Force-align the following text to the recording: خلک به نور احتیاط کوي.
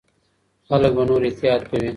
خلک 0.67 0.91
به 0.97 1.03
نور 1.09 1.21
احتیاط 1.27 1.61
کوي. 1.69 1.89